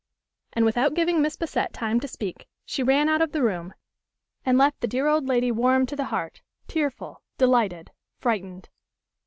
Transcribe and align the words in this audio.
And, 0.53 0.65
without 0.65 0.95
giving 0.95 1.21
Miss 1.21 1.35
Bassett 1.35 1.73
time 1.73 1.99
to 1.99 2.07
speak, 2.07 2.47
she 2.65 2.81
ran 2.81 3.07
out 3.07 3.21
of 3.21 3.33
the 3.33 3.43
room, 3.43 3.75
and 4.43 4.57
left 4.57 4.81
the 4.81 4.87
dear 4.87 5.05
old 5.05 5.27
lady 5.27 5.51
warmed 5.51 5.89
to 5.89 5.95
the 5.95 6.05
heart, 6.05 6.41
tearful, 6.67 7.21
delighted, 7.37 7.91
frightened. 8.17 8.69